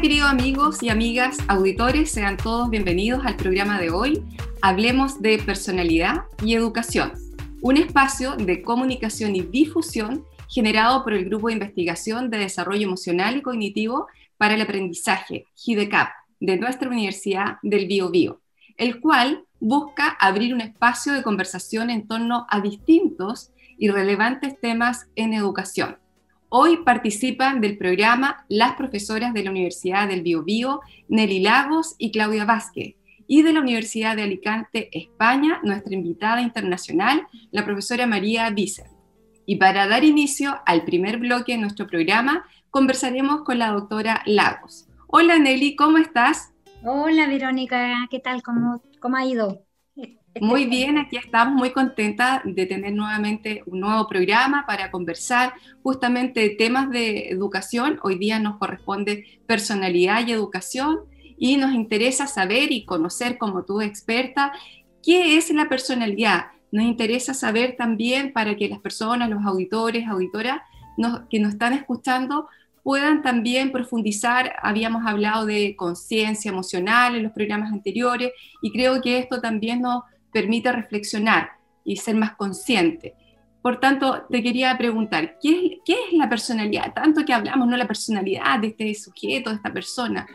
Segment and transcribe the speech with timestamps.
[0.00, 4.22] Queridos amigos y amigas auditores, sean todos bienvenidos al programa de hoy.
[4.62, 7.12] Hablemos de personalidad y educación,
[7.62, 13.36] un espacio de comunicación y difusión generado por el Grupo de Investigación de Desarrollo Emocional
[13.36, 14.06] y Cognitivo
[14.36, 18.40] para el Aprendizaje, GIDECAP, de nuestra Universidad del Bio, Bio
[18.76, 25.08] el cual busca abrir un espacio de conversación en torno a distintos y relevantes temas
[25.16, 25.98] en educación.
[26.50, 32.46] Hoy participan del programa las profesoras de la Universidad del Biobío, Nelly Lagos y Claudia
[32.46, 32.94] Vázquez,
[33.26, 38.86] y de la Universidad de Alicante, España, nuestra invitada internacional, la profesora María Visser.
[39.44, 44.88] Y para dar inicio al primer bloque de nuestro programa, conversaremos con la doctora Lagos.
[45.06, 46.54] Hola Nelly, ¿cómo estás?
[46.82, 48.42] Hola Verónica, ¿qué tal?
[48.42, 49.67] ¿Cómo, cómo ha ido?
[50.40, 56.40] Muy bien, aquí estamos muy contentas de tener nuevamente un nuevo programa para conversar justamente
[56.40, 57.98] de temas de educación.
[58.02, 61.00] Hoy día nos corresponde personalidad y educación
[61.36, 64.52] y nos interesa saber y conocer como tú experta
[65.02, 66.46] qué es la personalidad.
[66.70, 70.60] Nos interesa saber también para que las personas, los auditores, auditoras
[71.30, 72.48] que nos están escuchando
[72.84, 74.54] puedan también profundizar.
[74.62, 78.30] Habíamos hablado de conciencia emocional en los programas anteriores
[78.62, 80.04] y creo que esto también nos
[80.38, 81.50] permite reflexionar
[81.84, 83.14] y ser más consciente.
[83.60, 86.94] Por tanto, te quería preguntar, ¿qué es, ¿qué es, la personalidad?
[86.94, 87.76] Tanto que hablamos, ¿no?
[87.76, 90.26] La personalidad de este sujeto, de esta persona.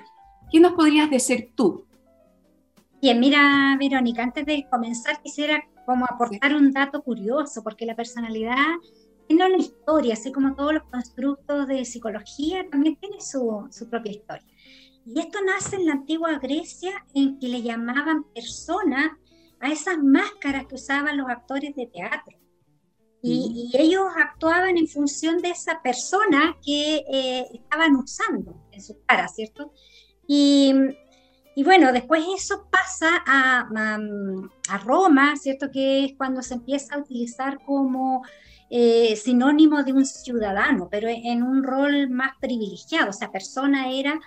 [0.51, 1.85] ¿Qué nos podrías decir tú?
[3.01, 8.75] Bien, mira, Verónica, antes de comenzar quisiera como aportar un dato curioso, porque la personalidad
[9.27, 14.11] tiene una historia, así como todos los constructos de psicología, también tiene su, su propia
[14.11, 14.47] historia.
[15.05, 19.17] Y esto nace en la antigua Grecia, en que le llamaban persona
[19.63, 22.37] a esas máscaras que usaban los actores de teatro.
[23.25, 29.29] Y, ellos actuaban en función de esa persona que eh, estaban usando en su cara,
[29.29, 29.71] ¿cierto?
[30.27, 30.73] Y,
[31.55, 33.69] y bueno, después eso pasa a,
[34.69, 35.71] a, Roma, ¿cierto?
[35.71, 38.23] Que es cuando se empieza a utilizar como
[38.69, 43.11] eh, sinónimo de un ciudadano, pero en un rol más privilegiado.
[43.11, 44.19] O sea, persona era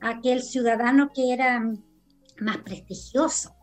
[0.00, 1.62] aquel ciudadano que era
[2.40, 3.54] más prestigioso.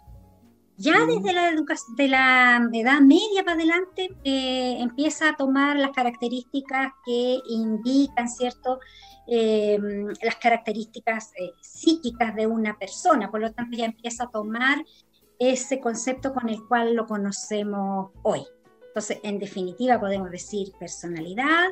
[0.80, 1.52] Ya desde la,
[1.96, 8.80] de la Edad Media para adelante eh, empieza a tomar las características que indican, ¿cierto?
[9.26, 9.80] Eh,
[10.22, 14.86] las características eh, psíquicas de una persona, por lo tanto ya empieza a tomar
[15.40, 18.44] ese concepto con el cual lo conocemos hoy.
[18.88, 21.70] Entonces, en definitiva, podemos decir personalidad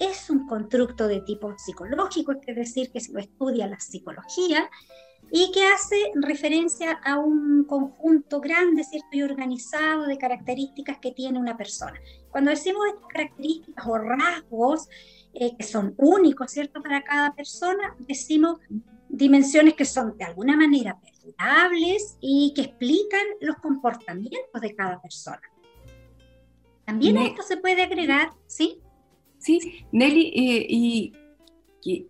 [0.00, 4.68] es un constructo de tipo psicológico, es decir, que se lo estudia la psicología,
[5.34, 9.08] y que hace referencia a un conjunto grande, ¿cierto?
[9.12, 11.98] Y organizado de características que tiene una persona.
[12.30, 14.88] Cuando decimos estas características o rasgos
[15.32, 16.82] eh, que son únicos, ¿cierto?
[16.82, 18.58] Para cada persona, decimos
[19.08, 25.40] dimensiones que son de alguna manera perdurables y que explican los comportamientos de cada persona.
[26.84, 28.82] También esto se puede agregar, ¿sí?
[29.38, 31.12] Sí, Nelly, eh, ¿y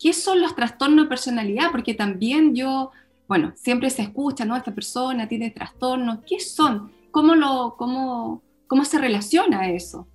[0.00, 1.70] qué son los trastornos de personalidad?
[1.70, 2.90] Porque también yo
[3.32, 4.54] bueno, siempre se escucha, ¿no?
[4.54, 6.18] Esta persona tiene trastornos.
[6.26, 6.92] ¿Qué son?
[7.10, 10.06] ¿Cómo, lo, cómo, cómo se relaciona eso?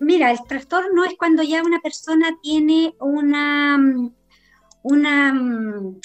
[0.00, 3.78] Mira, el trastorno es cuando ya una persona tiene una,
[4.82, 6.00] una mm,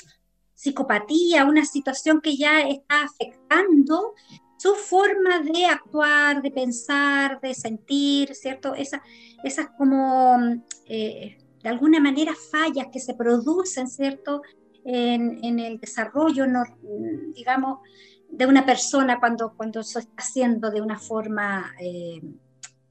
[0.53, 4.13] psicopatía, una situación que ya está afectando
[4.59, 8.75] su forma de actuar, de pensar, de sentir, ¿cierto?
[8.75, 9.01] Esa,
[9.43, 14.43] esas como, mm, eh, de alguna manera, fallas que se producen, ¿cierto?
[14.85, 16.63] En, el desarrollo, no,
[17.33, 17.79] digamos,
[18.29, 22.21] de una persona cuando, cuando se está haciendo de una forma, eh,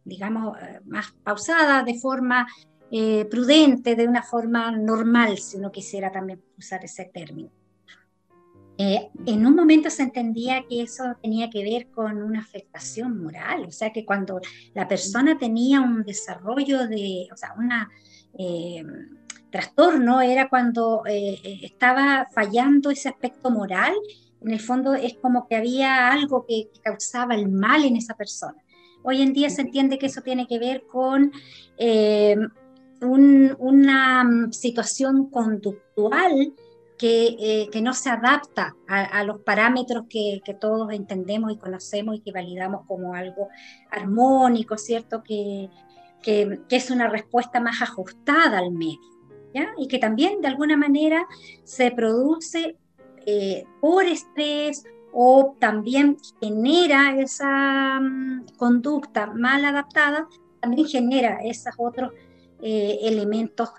[0.05, 2.47] digamos, eh, más pausada, de forma
[2.91, 7.51] eh, prudente, de una forma normal, si uno quisiera también usar ese término.
[8.77, 13.71] en un momento se entendía que eso tenía que ver con una afectación moral, o
[13.71, 14.41] sea que cuando
[14.75, 17.89] la persona tenía un desarrollo de, o sea, una
[19.55, 23.95] trastorno era cuando eh, eh, estaba fallando ese aspecto moral,
[24.41, 28.57] en el fondo es como que había algo que, causaba el mal en esa persona.
[29.05, 31.31] Hoy en día se entiende que eso tiene que ver con
[31.79, 32.37] eh,
[33.01, 36.53] una mm, situación conductual
[36.99, 42.21] que, que, no se adapta a, los parámetros que, que, todos entendemos y conocemos y
[42.23, 43.49] que validamos como algo
[43.91, 45.23] armónico, ¿cierto?
[45.23, 45.69] Que,
[46.23, 49.14] que, es una respuesta más ajustada al medio
[49.79, 51.27] y que también de alguna manera
[51.63, 52.77] se produce
[53.27, 60.27] eh, por estrés o también genera esa mm, conducta mal adaptada,
[60.61, 62.13] también genera esos otros
[62.61, 63.71] eh, elementos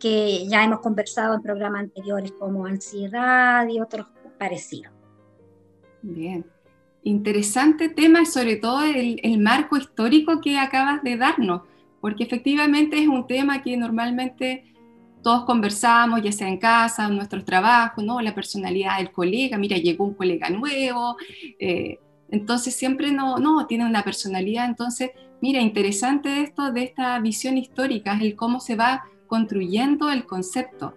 [0.00, 4.06] que ya hemos conversado en programas anteriores como ansiedad y otros
[4.38, 4.92] parecidos.
[6.02, 6.44] Bien,
[7.04, 11.62] interesante tema sobre todo el marco histórico que acabas de darnos,
[12.00, 14.73] porque efectivamente es un tema que normalmente
[15.24, 18.20] todos conversamos, ya sea en casa, en nuestros trabajos, ¿no?
[18.20, 21.16] La personalidad del colega, mira, llegó un colega nuevo,
[21.58, 21.98] eh,
[22.30, 25.10] entonces siempre no, no, tiene una personalidad, entonces,
[25.40, 30.94] mira, interesante esto de esta visión histórica, es el cómo se va construyendo el concepto.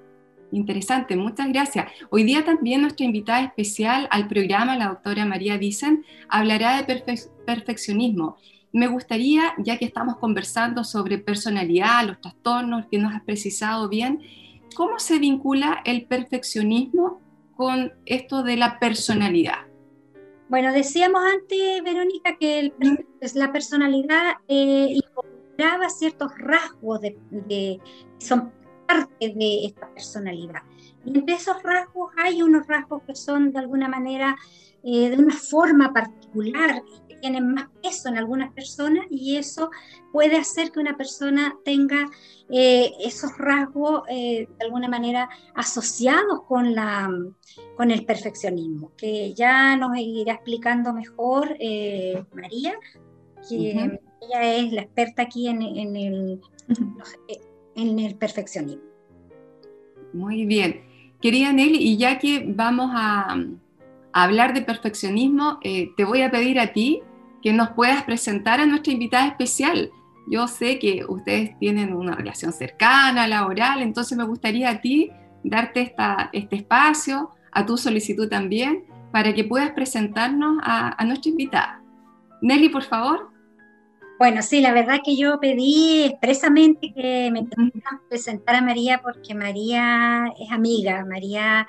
[0.51, 1.91] Interesante, muchas gracias.
[2.09, 7.03] Hoy día también nuestra invitada especial al programa, la doctora María Dicen, hablará de
[7.45, 8.37] perfeccionismo
[8.71, 14.21] me gustaría, ya que estamos conversando sobre personalidad, los trastornos que nos has precisado bien,
[14.75, 17.21] ¿cómo se vincula el perfeccionismo
[17.55, 19.67] con esto de la personalidad?
[20.49, 22.71] Bueno, decíamos antes, Verónica, que
[23.33, 27.17] la personalidad eh, incorporaba ciertos rasgos de,
[27.49, 27.79] que
[28.17, 28.53] son
[28.87, 30.61] parte de esta personalidad.
[31.05, 34.35] Y entre esos rasgos hay unos rasgos que son de alguna manera
[34.83, 36.83] eh, de una forma particular
[37.21, 39.69] tienen más peso en algunas personas y eso
[40.11, 42.09] puede hacer que una persona tenga
[42.49, 47.09] eh, esos rasgos eh, de alguna manera asociados con, la,
[47.75, 52.75] con el perfeccionismo, que ya nos irá explicando mejor eh, María,
[53.47, 56.41] que ella es la experta aquí en, en, el,
[57.77, 58.83] en el perfeccionismo.
[60.13, 60.81] Muy bien.
[61.21, 63.37] Querida Nelly, y ya que vamos a,
[64.13, 67.01] hablar de perfeccionismo, te voy a pedir a ti
[67.43, 69.91] que nos puedas presentar a nuestra invitada especial.
[70.27, 75.11] Yo sé que ustedes tienen una relación cercana, laboral, entonces me gustaría a ti
[75.43, 81.81] darte esta, este espacio, a tu solicitud también, para que puedas presentarnos a, nuestra invitada.
[82.41, 83.29] Nelly, por favor.
[84.19, 87.47] Bueno, sí, la verdad que yo pedí expresamente que me
[88.09, 91.67] presentar a María porque María es amiga, María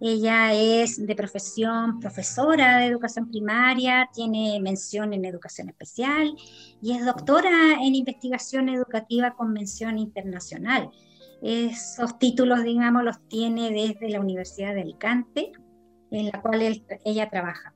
[0.00, 6.36] ella es de profesión profesora de educación primaria, tiene mención en educación especial
[6.80, 10.90] y es doctora en investigación educativa con mención internacional.
[11.42, 15.52] Esos títulos, digamos, los tiene desde la Universidad de Alicante,
[16.12, 16.62] en la cual
[17.04, 17.74] ella trabaja.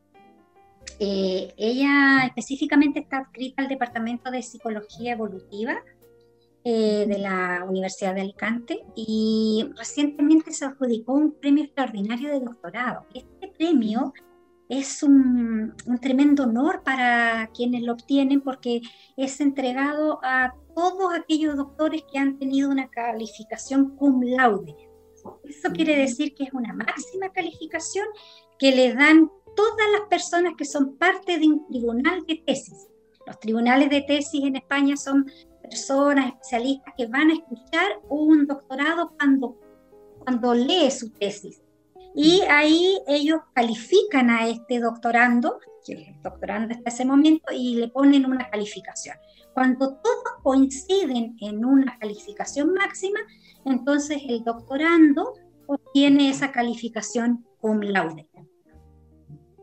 [0.98, 5.82] Eh, ella específicamente está adscrita al Departamento de Psicología Evolutiva
[6.64, 13.06] eh, de la Universidad de Alicante y recientemente se adjudicó un premio extraordinario de doctorado.
[13.14, 14.12] Este premio
[14.68, 18.80] es un, tremendo honor para quienes lo obtienen porque
[19.16, 24.74] es entregado a todos aquellos doctores que han tenido una calificación cum laude.
[25.44, 28.06] Eso quiere decir que es una máxima calificación
[28.58, 32.88] que le dan todas las personas que son parte de un tribunal de tesis.
[33.26, 35.26] Los tribunales de tesis en España son
[35.62, 39.58] personas, especialistas que van a escuchar un doctorado cuando,
[40.18, 41.62] cuando lee su tesis.
[42.14, 47.88] Y ahí ellos califican a este doctorando, que es doctorando hasta ese momento, y le
[47.88, 49.16] ponen una calificación.
[49.54, 53.20] Cuando todos coinciden en una calificación máxima,
[53.64, 55.34] entonces el doctorando
[55.66, 58.28] obtiene esa calificación cum laude.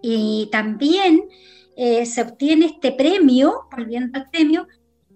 [0.01, 1.27] Y también
[1.75, 4.67] eh, se obtiene este premio, volviendo al premio,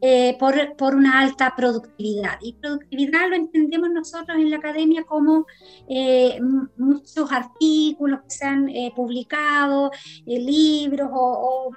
[0.06, 2.38] eh, por, por, una alta productividad.
[2.42, 5.46] Y productividad lo entendemos nosotros en la academia como
[5.88, 6.42] eh,
[6.76, 9.92] muchos artículos que se han eh, publicado,
[10.26, 11.72] libros o,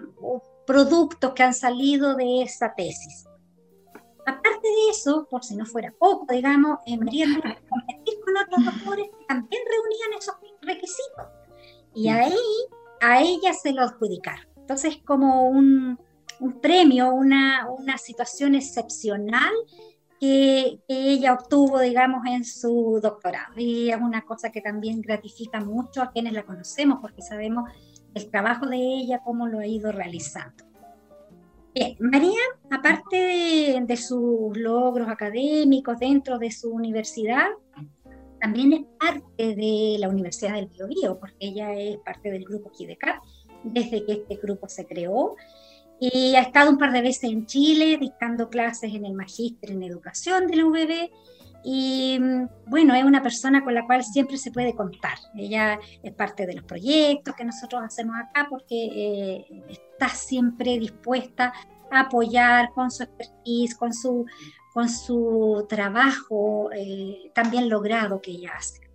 [0.66, 3.28] productos que han salido de esa tesis.
[4.26, 7.26] Aparte de eso, por si no fuera poco, digamos, María
[7.70, 11.26] competir con otros doctores que también reunían esos requisitos.
[11.94, 12.34] Y ahí
[13.00, 14.46] a ella se lo adjudicaron.
[14.56, 15.98] Entonces, como un,
[16.60, 17.66] premio, una,
[17.98, 19.52] situación excepcional
[20.18, 23.54] que, ella obtuvo, digamos, en su doctorado.
[23.56, 27.70] Y es una cosa que también gratifica mucho a quienes la conocemos, porque sabemos
[28.14, 30.64] el trabajo de ella, cómo lo ha ido realizando.
[32.00, 37.48] María, aparte de, de, sus logros académicos dentro de su universidad,
[38.40, 43.22] también es parte de la Universidad del Biobío, porque ella es parte del grupo GIDECAP
[43.64, 45.36] desde que este grupo se creó
[45.98, 49.82] y ha estado un par de veces en Chile dictando clases en el magíster en
[49.82, 51.10] educación de la UBB
[51.68, 52.20] y
[52.66, 55.18] bueno, es una persona con la cual siempre se puede contar.
[55.34, 61.52] Ella es parte de los proyectos que nosotros hacemos acá porque eh, está siempre dispuesta
[61.90, 64.26] apoyar con su expertise, con su,
[64.72, 68.86] con su trabajo eh, tan bien logrado que ella hace.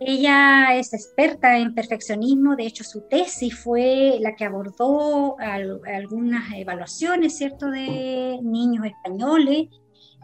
[0.00, 7.36] Ella es experta en perfeccionismo, de hecho su tesis fue la que abordó algunas evaluaciones,
[7.36, 9.68] ¿cierto?, de niños españoles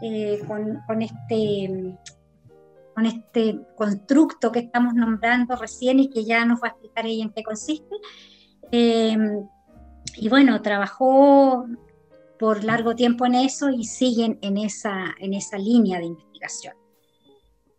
[0.03, 1.97] eh, con, este,
[2.93, 7.23] con este constructo que estamos nombrando recién y que ya nos va a explicar ella
[7.23, 7.95] en qué consiste.
[8.73, 9.17] Eh,
[10.17, 11.67] y bueno, trabajó
[12.39, 16.75] por largo tiempo en eso y siguen en esa, en esa línea de investigación.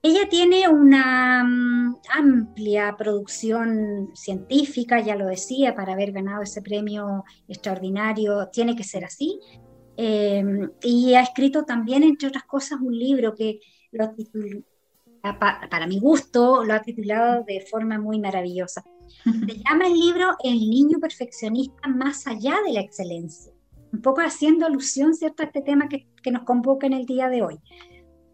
[0.01, 7.23] Ella tiene una mm, amplia producción científica, ya lo decía, para haber ganado ese premio
[7.47, 9.39] extraordinario, tiene que ser así.
[9.95, 10.43] Eh,
[10.81, 13.59] y ha escrito también, entre otras cosas, un libro que
[15.69, 18.83] para mi gusto, lo ha titulado de forma muy maravillosa.
[19.23, 23.53] Se llama el libro El niño perfeccionista más allá de la excelencia,
[23.91, 25.43] un poco haciendo alusión ¿cierto?
[25.43, 27.59] a este tema que, que nos convoca en el día de hoy.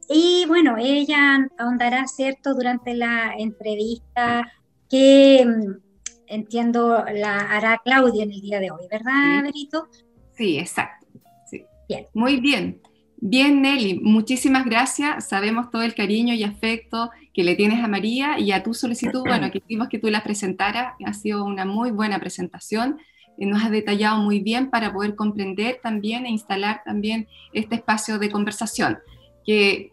[0.10, 4.52] Y bueno, ella ahondará, ¿cierto?, durante la entrevista
[4.90, 5.90] que mm,
[6.26, 9.88] entiendo la hará Claudia en el día de hoy, ¿verdad, Berito?
[10.36, 11.08] Sí, exacto.
[11.46, 11.64] Sí.
[11.88, 12.08] Bien.
[12.14, 12.82] Muy bien.
[13.22, 15.28] Bien, Nelly, muchísimas gracias.
[15.28, 19.22] Sabemos todo el cariño y afecto que le tienes a María y a tu solicitud.
[19.22, 20.94] Bueno, quisimos que tú la presentaras.
[21.06, 22.98] Ha sido una muy buena presentación.
[23.38, 28.20] Eh, nos has detallado muy bien para poder comprender también e instalar también este espacio
[28.20, 28.98] de conversación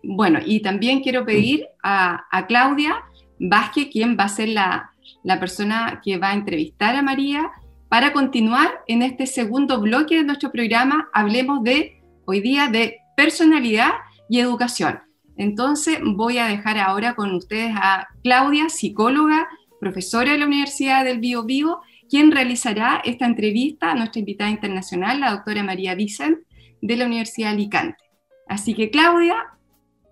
[0.02, 2.96] bueno, y también quiero pedir a, Claudia
[3.38, 4.92] Vázquez, quien va a ser la,
[5.22, 7.50] la persona que va a entrevistar a María,
[7.88, 13.90] para continuar en este segundo bloque de nuestro programa, hablemos de hoy día de personalidad
[14.28, 15.00] y educación.
[15.36, 19.48] Entonces voy a dejar ahora con ustedes a Claudia, psicóloga,
[19.80, 25.20] profesora de la Universidad del Bio Vivo, quien realizará esta entrevista a nuestra invitada internacional,
[25.20, 26.38] la doctora María Vicent,
[26.80, 28.04] de la Universidad de Alicante.
[28.46, 29.36] Así que Claudia,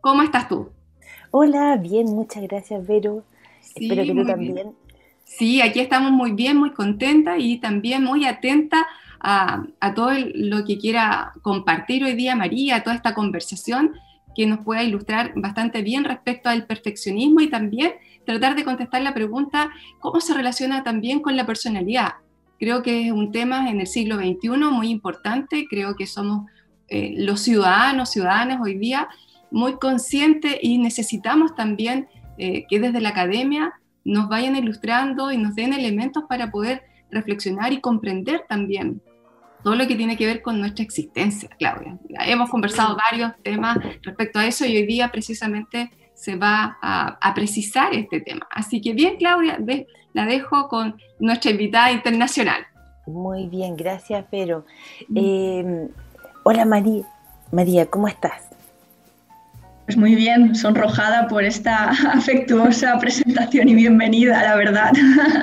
[0.00, 0.70] ¿cómo estás tú?
[1.30, 3.24] Hola, bien, muchas gracias Vero.
[3.60, 4.74] Espero que tú también.
[5.24, 8.86] Sí, aquí estamos muy bien, muy contenta y también muy atenta
[9.26, 13.92] a, todo lo que quiera compartir hoy día María, toda esta conversación
[14.36, 17.92] que nos pueda ilustrar bastante bien respecto al perfeccionismo y también
[18.26, 22.14] tratar de contestar la pregunta cómo se relaciona también con la personalidad.
[22.58, 26.46] Creo que es un tema en el siglo XXI muy importante, creo que somos
[26.88, 29.08] eh, los ciudadanos, ciudadanas hoy día
[29.50, 33.72] muy conscientes y necesitamos también eh, que desde la academia
[34.04, 39.00] nos vayan ilustrando y nos den elementos para poder reflexionar y comprender también
[39.64, 41.98] todo lo que tiene que ver con nuestra existencia, Claudia.
[42.26, 47.94] Hemos conversado varios temas respecto a eso y hoy día precisamente se va a, precisar
[47.94, 48.46] este tema.
[48.50, 49.58] Así que bien, Claudia,
[50.12, 52.66] la dejo con nuestra invitada internacional.
[53.06, 54.64] Muy bien, gracias, Pero.
[55.08, 55.16] Mm.
[55.18, 55.88] Eh,
[56.44, 57.04] Hola María.
[57.50, 58.53] María, ¿cómo estás?
[59.86, 64.92] Pues muy bien, sonrojada por esta afectuosa presentación y bienvenida, la verdad.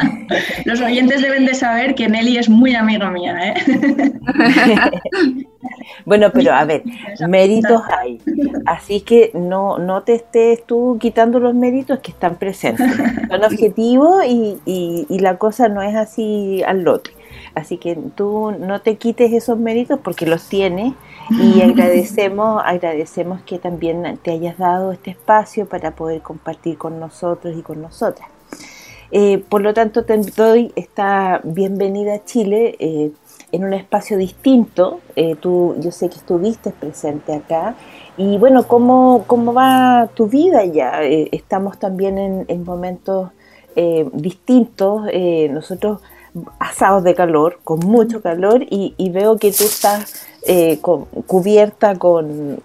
[0.65, 3.53] Los oyentes deben de saber que Nelly es muy amiga mía.
[3.53, 4.13] ¿eh?
[6.05, 6.81] Bueno, pero a ver,
[7.27, 8.19] méritos hay.
[8.65, 12.91] Así que no, no te estés tú quitando los méritos que están presentes.
[13.29, 17.11] Son objetivos y, y la cosa no es así al lote.
[17.53, 20.93] Así que tú no te quites esos méritos porque los tienes
[21.39, 27.55] y agradecemos, agradecemos que también te hayas dado este espacio para poder compartir con nosotros
[27.57, 28.27] y con nosotras.
[29.11, 33.11] Eh, por lo tanto, te doy esta bienvenida a Chile eh,
[33.51, 35.01] en un espacio distinto.
[35.15, 37.75] Eh, tú, yo sé que estuviste presente acá.
[38.17, 41.01] Y bueno, ¿cómo, cómo va tu vida ya?
[41.03, 43.29] estamos también en, en momentos
[44.13, 45.07] distintos.
[45.49, 46.01] nosotros
[46.59, 52.59] asados de calor, con mucho calor, y, veo que tú estás eh, cubierta con,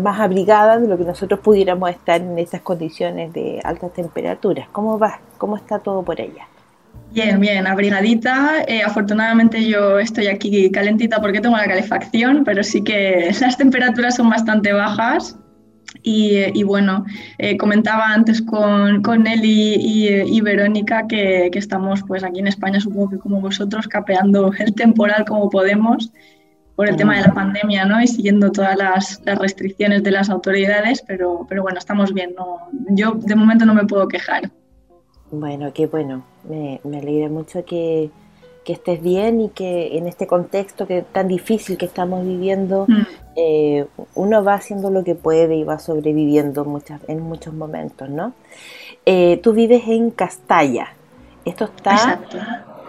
[0.00, 4.68] más abrigada de lo que nosotros pudiéramos estar en esas condiciones de altas temperaturas.
[4.70, 5.20] ¿Cómo va?
[5.38, 6.46] ¿Cómo está todo por allá?
[7.10, 8.62] Bien, bien, abrigadita.
[8.66, 14.16] Eh, afortunadamente yo estoy aquí calentita porque tengo la calefacción, pero sí que las temperaturas
[14.16, 15.36] son bastante bajas.
[16.04, 17.04] Y, bueno,
[17.38, 19.76] eh, comentaba antes con, con Nelly
[20.26, 24.74] y, Verónica que, que, estamos pues aquí en España, supongo que como vosotros, capeando el
[24.74, 26.10] temporal como podemos
[26.76, 28.00] por el tema de la pandemia ¿no?
[28.00, 32.34] y siguiendo todas las, las, restricciones de las autoridades, pero, pero bueno, estamos bien.
[32.36, 34.50] No, yo de momento no me puedo quejar.
[35.30, 36.24] Bueno, qué bueno.
[36.48, 38.10] Me, me alegra mucho que,
[38.64, 43.02] que estés bien y que en este contexto que tan difícil que estamos viviendo, mm.
[43.36, 48.32] eh, uno va haciendo lo que puede y va sobreviviendo muchas, en muchos momentos, ¿no?
[49.04, 50.88] Eh, tú vives en Castalla.
[51.44, 52.20] Esto está...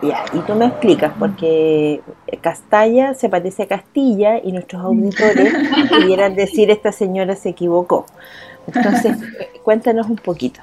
[0.04, 2.02] Ya, y tú me explicas, porque
[2.42, 5.54] Castalla se parece a Castilla y nuestros auditores
[5.90, 8.06] pudieran decir esta señora se equivocó.
[8.68, 9.18] Entonces,
[9.64, 10.60] cuéntanos un poquito.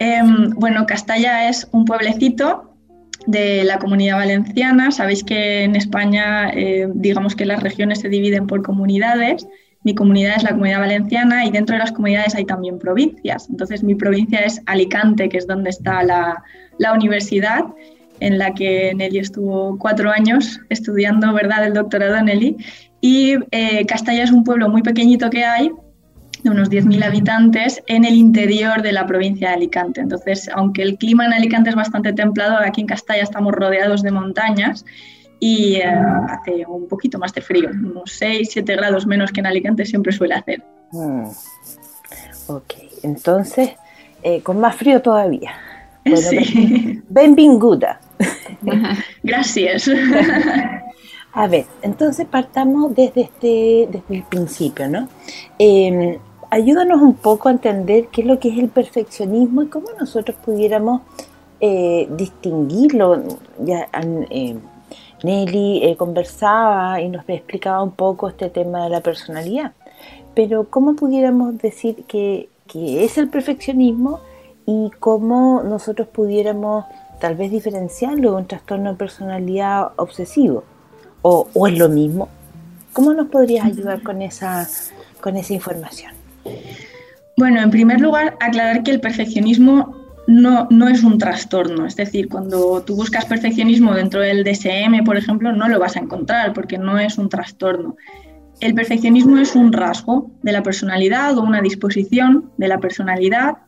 [0.00, 2.72] Em, bueno, Castalla es un pueblecito
[3.26, 4.90] de la comunidad valenciana.
[4.90, 9.46] Sabéis que en España, eh, digamos que las regiones se dividen por comunidades
[9.86, 13.48] mi comunidad es la comunidad valenciana y dentro de las comunidades hay también provincias.
[13.48, 16.42] Entonces mi provincia es Alicante, que es donde está la,
[16.78, 17.60] la universidad
[18.18, 22.56] en la que Nelly estuvo cuatro años estudiando, ¿verdad?, el doctorado Nelly.
[23.00, 25.70] Y eh, Castalla es un pueblo muy pequeñito que hay,
[26.42, 30.00] de unos 10.000 habitantes, en el interior de la provincia de Alicante.
[30.00, 34.10] Entonces, aunque el clima en Alicante es bastante templado, aquí en Castalla estamos rodeados de
[34.10, 34.84] montañas
[35.38, 39.46] y eh, hace un poquito más de frío, unos 6, 7 grados menos que en
[39.46, 40.62] Alicante siempre suele hacer.
[40.92, 41.26] Mm.
[42.48, 43.70] Ok, entonces,
[44.22, 45.52] eh, con más frío todavía.
[46.06, 47.02] Bueno, sí.
[47.08, 47.98] Benvinguda.
[49.24, 49.90] Gracias.
[51.36, 55.08] A ver, entonces partamos desde, este, desde el principio, ¿no?
[55.58, 56.16] Em,
[56.48, 60.34] ayúdanos un poco a entender qué es lo que es el perfeccionismo y cómo nosotros
[60.42, 61.02] pudiéramos
[61.60, 63.22] eh, distinguirlo.
[63.58, 63.86] Ya,
[64.30, 64.56] eh,
[65.22, 69.72] Nelly eh, conversaba y nos explicaba un poco este tema de la personalidad,
[70.34, 74.20] pero ¿cómo pudiéramos decir que, que es el perfeccionismo
[74.66, 76.84] y cómo nosotros pudiéramos
[77.20, 80.64] tal vez diferenciarlo de un trastorno de personalidad obsesivo?
[81.22, 82.28] ¿O, o es lo mismo?
[82.92, 84.68] ¿Cómo nos podrías ayudar con esa,
[85.20, 86.12] con esa información?
[87.36, 91.86] Bueno, en primer lugar, aclarar que el perfeccionismo no, no es un trastorno.
[91.86, 96.00] Es decir, cuando tú buscas perfeccionismo dentro del DSM, por ejemplo, no lo vas a
[96.00, 97.96] encontrar porque no es un trastorno.
[98.60, 103.58] El perfeccionismo es un rasgo de la personalidad o una disposición de la personalidad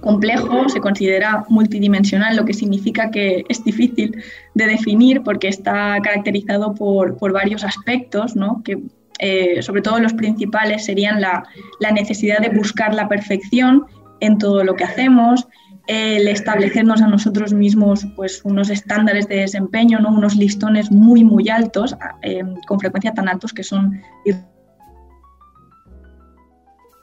[0.00, 4.22] complejo, se considera multidimensional, lo que significa que es difícil
[4.54, 8.62] de definir porque está caracterizado por, varios aspectos, ¿no?
[8.64, 8.78] que
[9.18, 11.44] eh, sobre todo los principales serían la,
[11.80, 13.86] la, necesidad de buscar la perfección
[14.20, 15.48] en todo lo que hacemos,
[15.88, 20.10] el establecernos a nosotros mismos pues, unos estándares de desempeño, ¿no?
[20.10, 24.00] unos listones muy, muy altos, eh, con frecuencia tan altos que son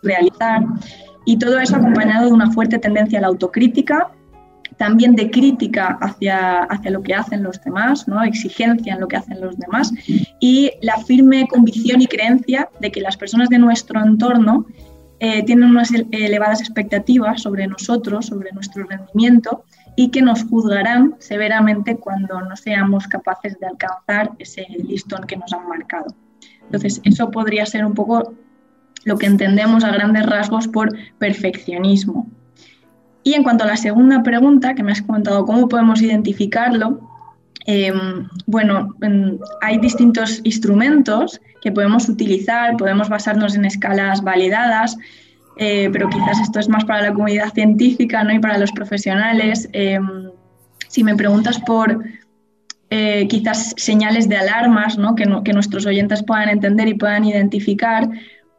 [0.03, 0.63] realizar.
[1.25, 4.11] Y todo eso acompañado de una fuerte tendencia a la autocrítica,
[4.77, 8.21] también de crítica hacia, hacia lo que hacen los demás, ¿no?
[8.23, 9.91] exigencia en lo que hacen los demás,
[10.39, 14.67] y la firme convicción y creencia de que las personas de nuestro entorno
[15.19, 19.63] eh, tienen unas elevadas expectativas sobre nosotros, sobre nuestro rendimiento
[19.95, 25.53] y que nos juzgarán severamente cuando no seamos capaces de alcanzar ese listón que nos
[25.53, 26.07] han marcado.
[26.63, 28.33] Entonces, eso podría ser un poco
[29.05, 32.27] lo que entendemos a grandes rasgos por perfeccionismo.
[33.23, 36.99] Y en cuanto a la segunda pregunta que me has comentado, ¿cómo podemos identificarlo?
[37.65, 38.95] Em, bueno,
[39.61, 44.97] hay distintos instrumentos que podemos utilizar, podemos basarnos en escalas validadas,
[45.57, 48.33] eh, pero quizás esto es más para la comunidad científica ¿no?
[48.33, 49.67] y para los profesionales.
[49.73, 50.29] Em,
[50.87, 52.03] si me preguntas por
[52.91, 55.15] eh, quizás señales de alarmas ¿no?
[55.15, 58.07] Que, que, nuestros oyentes puedan entender y puedan identificar,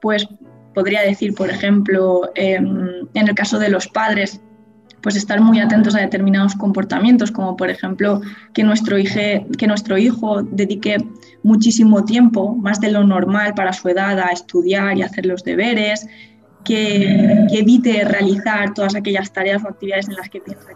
[0.02, 0.26] pues
[0.74, 4.42] podría decir, por ejemplo, em, en el caso de los padres,
[5.02, 8.20] pues estar muy atentos a determinados comportamientos, como por ejemplo
[8.52, 10.96] que nuestro, que nuestro hijo dedique
[11.42, 16.06] muchísimo tiempo, más de lo normal para su edad, a estudiar y hacer los deberes,
[16.66, 20.70] que, evite realizar todas aquellas tareas o actividades en las que piensa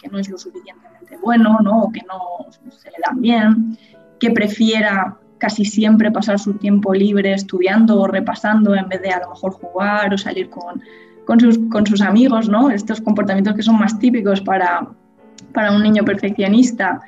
[0.00, 1.82] que no, es lo suficientemente bueno ¿no?
[1.82, 3.78] o que no se le dan bien,
[4.18, 9.20] que prefiera casi siempre pasar su tiempo libre estudiando o repasando en vez de a
[9.20, 10.80] lo mejor jugar o salir con,
[11.32, 12.70] con sus, con sus amigos, ¿no?
[12.70, 14.86] Estos comportamientos que son más típicos para,
[15.54, 17.00] para un niño perfeccionista,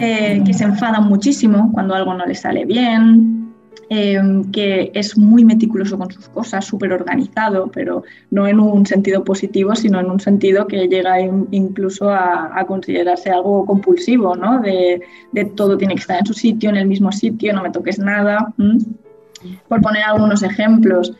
[0.00, 3.52] eh, que se enfada muchísimo cuando algo no le sale bien,
[3.90, 4.18] eh,
[4.50, 9.74] que es muy meticuloso con sus cosas, súper organizado, pero no en un sentido positivo,
[9.76, 14.62] sino en un sentido que llega incluso a, a considerarse algo compulsivo, ¿no?
[14.62, 17.70] De, de, todo tiene que estar en su sitio, en el mismo sitio, no me
[17.70, 18.54] toques nada.
[19.68, 21.12] Por poner algunos ejemplos.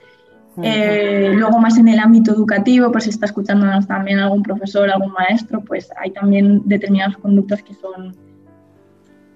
[0.62, 5.12] Eh, luego más en el ámbito educativo, pues si está escuchándonos también algún profesor, algún
[5.12, 8.14] maestro, pues hay también determinadas conductas que son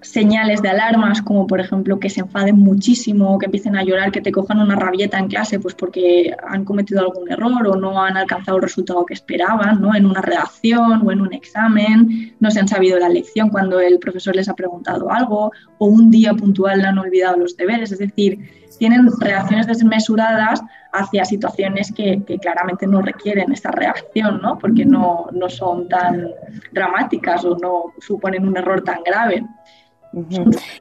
[0.05, 4.21] señales de alarmas, como por ejemplo que se enfaden muchísimo, que empiecen a llorar, que
[4.21, 8.15] te cojan una rabieta en clase, pues porque han cometido algún error o no han
[8.15, 9.95] alcanzado el resultado que esperaban, ¿no?
[9.95, 13.97] En una redacción o en un examen, no se han sabido la lección cuando el
[13.97, 18.64] profesor les ha preguntado algo, o un día puntual han olvidado los deberes, es decir,
[18.77, 20.61] tienen reacciones desmesuradas
[20.91, 24.57] hacia situaciones que, claramente no requieren esa reacción, ¿no?
[24.57, 26.29] porque no, no, son tan
[26.71, 29.45] dramáticas o no suponen un error tan grave.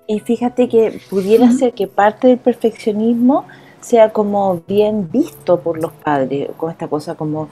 [0.07, 3.45] Y fíjate que pudiera ser que parte del perfeccionismo
[3.85, 7.51] sea como bien visto por los padres, con esta cosa como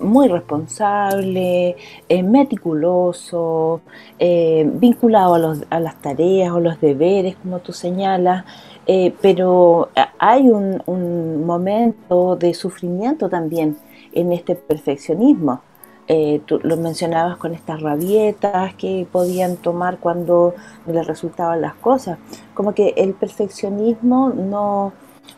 [0.00, 1.76] muy responsable,
[2.08, 3.82] eh, meticuloso,
[4.18, 8.44] eh, vinculado a, los, a, las tareas o los deberes, como tú señalas,
[8.88, 13.76] eh, pero hay un, momento de sufrimiento también
[14.12, 15.60] en este perfeccionismo.
[16.46, 20.54] tú lo mencionabas con estas rabietas que podían tomar cuando
[20.86, 22.18] les resultaban las cosas.
[22.54, 24.92] Como que el perfeccionismo no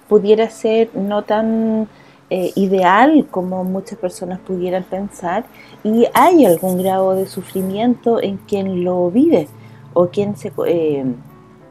[0.08, 1.88] pudiera ser no tan
[2.32, 5.44] eh, ideal como muchas personas pudieran pensar
[5.82, 9.48] y hay algún grado de sufrimiento en quien lo vive
[9.94, 11.04] o quien se, eh,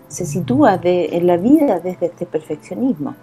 [0.10, 3.16] se sitúa de, en la vida desde este perfeccionismo.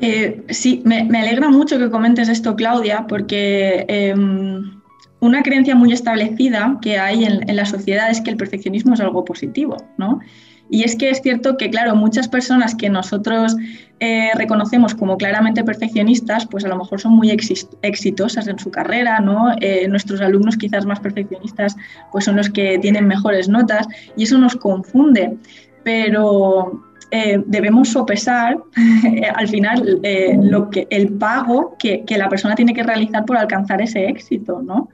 [0.00, 4.80] Eh, sí, me, alegra mucho que comentes esto, Claudia, porque em,
[5.20, 9.00] una creencia muy establecida que hay en, en, la sociedad es que el perfeccionismo es
[9.00, 10.20] algo positivo, ¿no?
[10.68, 13.56] Y es que es cierto que, claro, muchas personas que nosotros
[14.00, 19.20] eh, reconocemos como claramente perfeccionistas, pues a lo mejor son muy exitosas en su carrera,
[19.20, 19.54] ¿no?
[19.60, 21.76] Eh, nuestros alumnos quizás más perfeccionistas,
[22.10, 25.36] pues son los que tienen mejores notas y eso nos confunde.
[25.84, 28.58] Pero eh, debemos sopesar
[29.34, 30.00] al final
[30.42, 34.62] lo que, el pago que, que, la persona tiene que realizar por alcanzar ese éxito,
[34.62, 34.88] ¿no?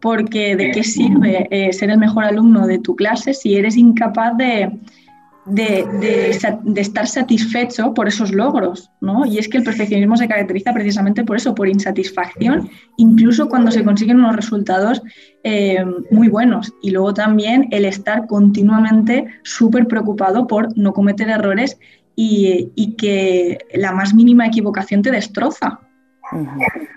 [0.00, 4.72] Porque de qué sirve ser el mejor alumno de tu clase si eres incapaz de,
[5.46, 6.30] de,
[6.76, 9.26] estar satisfecho por esos logros, ¿no?
[9.26, 13.84] Y es que el perfeccionismo se caracteriza precisamente por eso, por insatisfacción, incluso cuando se
[13.84, 15.02] consiguen unos resultados
[15.42, 16.72] eh, muy buenos.
[16.82, 21.78] Y luego también el estar continuamente súper preocupado por no cometer errores
[22.14, 25.80] y, que la más mínima equivocación te destroza.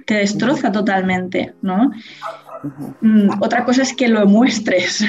[0.05, 1.91] Te destroza totalmente, ¿no?
[3.01, 5.03] Mm, otra cosa es que lo muestres,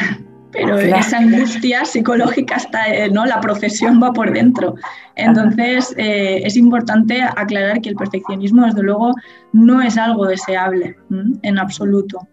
[0.57, 3.27] pero esa angustia psicológica está, eh, ¿no?
[3.27, 4.75] La profesión va por dentro.
[5.15, 9.13] Entonces, eh, es importante aclarar que el perfeccionismo, desde luego,
[9.53, 10.97] no es algo deseable
[11.43, 12.27] en absoluto.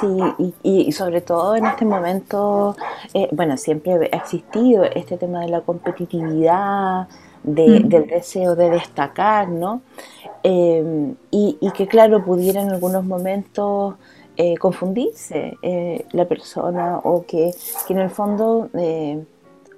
[0.00, 2.76] Sí, y, sobre todo en este momento,
[3.14, 7.08] eh, bueno, siempre ha existido este tema de la competitividad,
[7.42, 9.80] del deseo de destacar, ¿no?
[10.42, 13.94] y, y, que claro, pudiera en algunos momentos
[14.40, 17.52] eh, confundirse eh, la persona o que,
[17.88, 19.24] en el fondo eh,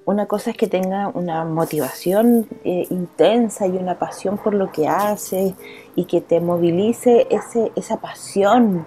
[0.05, 5.55] una cosa es que tenga una motivación intensa y una pasión por lo que hace
[5.96, 8.85] y que te movilice ese, esa pasión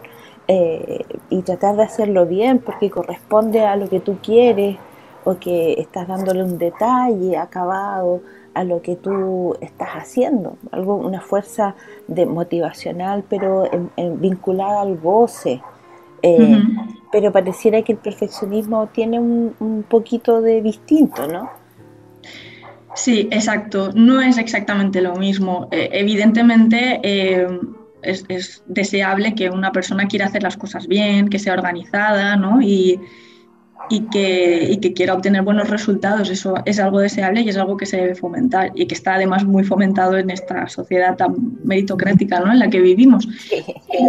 [0.47, 4.77] y tratar de hacerlo bien porque corresponde a lo que tú quieres
[5.23, 8.21] o que estás dándole un detalle acabado
[8.53, 11.75] a lo que tú estás haciendo, algo, una fuerza
[12.07, 13.69] de motivacional, pero
[14.17, 15.61] vinculada al goce.
[16.21, 16.61] Eh,
[17.11, 21.49] pero pareciera que el perfeccionismo tiene un, poquito de distinto, ¿no?
[22.95, 23.91] Sí, exacto.
[23.93, 25.67] No es exactamente lo mismo.
[25.71, 27.47] Eh, evidentemente eh,
[28.01, 32.61] es, es, deseable que una persona quiera hacer las cosas bien, que sea organizada, ¿no?
[32.61, 32.99] Y,
[33.89, 36.29] y que, que, quiera obtener buenos resultados.
[36.29, 39.45] Eso es algo deseable y es algo que se debe fomentar y que está además
[39.45, 42.51] muy fomentado en esta sociedad tan meritocrática ¿no?
[42.51, 43.27] en la que vivimos.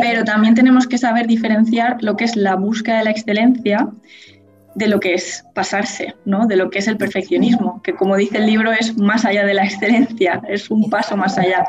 [0.00, 3.88] Pero también tenemos que saber diferenciar lo que es la búsqueda de la excelencia
[4.74, 6.46] de lo que es pasarse, ¿no?
[6.46, 9.54] de lo que es el perfeccionismo, que como dice el libro es más allá de
[9.54, 11.64] la excelencia, es un paso más allá.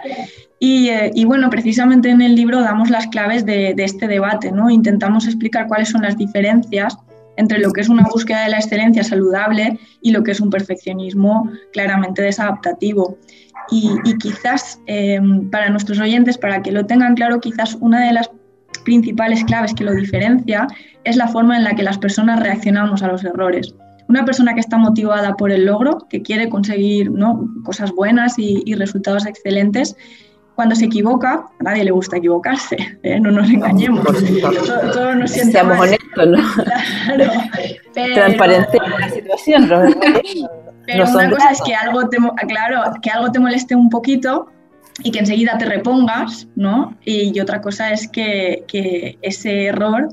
[0.59, 4.51] Y, eh, y bueno, precisamente en el libro damos las claves de, de este debate,
[4.51, 4.71] ¿no?
[4.71, 6.97] intentamos explicar cuáles son las diferencias
[7.38, 10.50] entre lo que es una búsqueda de la excelencia saludable y lo que es un
[10.50, 13.17] perfeccionismo claramente desadaptativo.
[13.71, 15.19] Y, quizás eh,
[15.52, 18.30] para nuestros oyentes, para que lo tengan claro, quizás una de las
[18.84, 20.67] principales claves que lo diferencia
[21.04, 23.74] es la forma en la que las personas reaccionamos a los errores.
[24.08, 27.50] Una persona que está motivada por el logro, que quiere conseguir ¿no?
[27.63, 29.95] cosas buenas y, y resultados excelentes,
[30.55, 33.19] cuando se equivoca, a nadie le gusta equivocarse, ¿eh?
[33.19, 34.05] no nos engañemos.
[34.93, 36.37] Todos nos Seamos honestos, ¿no?
[37.05, 37.31] Claro,
[37.93, 39.81] Transparente la situación, ¿no?
[40.85, 44.47] Pero una cosa es que algo, te, claro, que algo te moleste un poquito
[45.03, 46.95] y que enseguida te repongas, ¿no?
[47.03, 50.09] Y, otra cosa es que, que ese error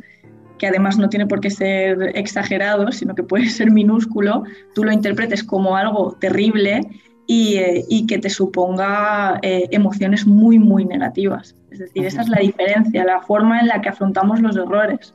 [0.59, 4.92] que además no tiene por qué ser exagerado, sino que puede ser minúsculo, tú lo
[4.92, 6.83] interpretes como algo terrible
[7.29, 11.57] eh, y, que te suponga eh, emociones muy, muy negativas.
[11.71, 15.15] Es decir, esa es la diferencia, la forma en la que afrontamos los errores.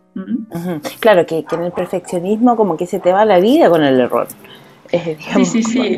[0.99, 4.27] Claro, que, en el perfeccionismo como que se te va la vida con el error.
[4.89, 5.97] sí, sí, sí.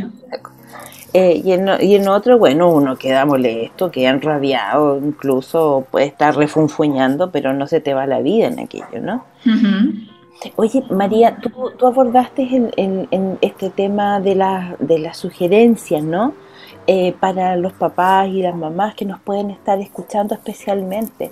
[1.13, 6.35] Eh, y, en, y, en, otro, bueno, uno queda molesto, queda enrabiado, incluso puede estar
[6.35, 9.25] refunfuñando, pero no se te va la vida en aquello, ¿no?
[10.55, 12.47] Oye, María, tú, abordaste
[12.77, 14.35] en, este tema de,
[14.79, 16.33] de las sugerencias, ¿no?
[16.91, 21.31] eh, para los papás y las mamás que nos pueden estar escuchando especialmente.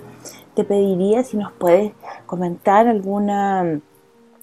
[0.53, 1.93] Te pediría si nos puedes
[2.27, 3.79] comentar alguna,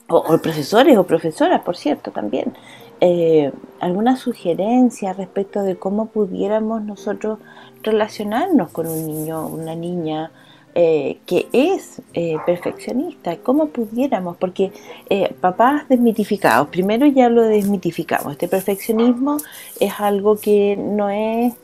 [0.08, 2.54] o, profesores o profesoras, por cierto, también,
[3.00, 7.38] eh, alguna sugerencia respecto de cómo pudiéramos nosotros
[7.84, 10.32] relacionarnos con un niño, una niña,
[10.76, 14.36] eh, que es eh, perfeccionista, ¿cómo pudiéramos?
[14.36, 14.72] Porque
[15.08, 19.36] eh, papás desmitificados, primero ya lo desmitificamos, este perfeccionismo
[19.78, 21.54] es algo que no es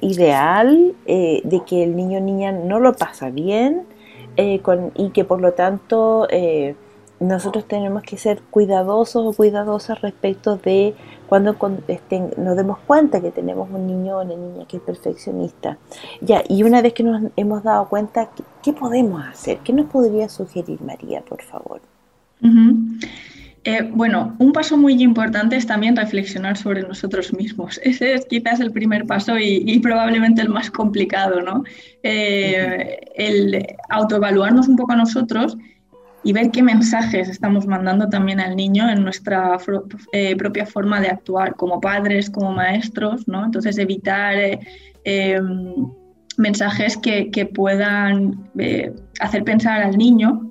[0.00, 3.86] ideal, de que el niño o niña no lo pasa bien
[4.36, 6.28] y que por lo tanto
[7.18, 10.94] nosotros tenemos que ser cuidadosos o cuidadosas respecto de
[11.28, 11.56] cuando
[12.36, 15.78] nos demos cuenta que tenemos un niño o una niña que es perfeccionista.
[16.20, 18.30] Ya, y una vez que nos hemos dado cuenta,
[18.62, 19.58] ¿qué, podemos hacer?
[19.58, 21.80] ¿Qué nos podría sugerir María, por favor?
[23.64, 27.78] Eh, bueno, un paso muy importante es también reflexionar sobre nosotros mismos.
[27.82, 31.64] Ese es quizás el primer paso y, probablemente el más complicado, ¿no?
[32.02, 35.58] Eh, el autoevaluarnos un poco a nosotros
[36.24, 39.56] y ver qué mensajes estamos mandando también al niño en nuestra
[40.12, 43.44] eh, propia forma de actuar como padres, como maestros, ¿no?
[43.44, 44.58] Entonces evitar eh,
[45.04, 45.86] em,
[46.36, 50.44] mensajes que, puedan eh, hacer pensar al niño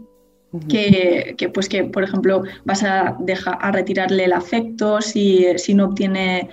[0.70, 5.86] que, pues que, por ejemplo, vas a, dejar, a retirarle el afecto si, si no
[5.86, 6.50] obtiene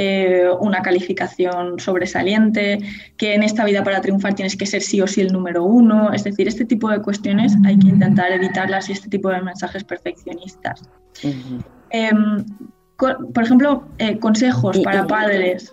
[0.00, 2.78] eh, una calificación sobresaliente,
[3.16, 6.12] que en esta vida para triunfar tienes que ser sí o sí el número uno.
[6.12, 9.82] Es decir, este tipo de cuestiones hay que intentar evitarlas y este tipo de mensajes
[9.82, 10.88] perfeccionistas.
[11.90, 12.44] Em,
[12.96, 15.72] por ejemplo, eh, consejos para padres.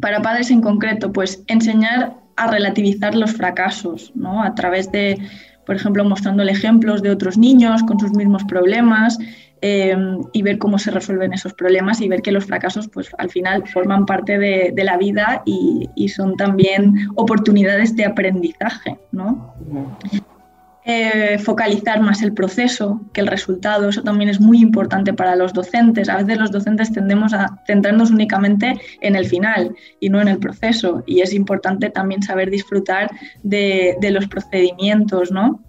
[0.00, 4.40] Para padres en concreto, pues enseñar a relativizar los fracasos, ¿no?
[4.44, 5.18] A través de,
[5.66, 9.18] por ejemplo, mostrándole ejemplos de otros niños con sus mismos problemas,
[9.64, 9.96] eh,
[10.32, 13.68] y ver cómo se resuelven esos problemas y ver que los fracasos pues al final
[13.68, 19.54] forman parte de, la vida y, son también oportunidades de aprendizaje, ¿no?
[20.84, 25.52] Eh, focalizar más el proceso que el resultado, eso también es muy importante para los
[25.52, 26.08] docentes.
[26.08, 30.38] A veces los docentes tendemos a centrarnos únicamente en el final y no en el
[30.38, 33.12] proceso y es importante también saber disfrutar
[33.44, 35.60] de, los procedimientos, ¿no?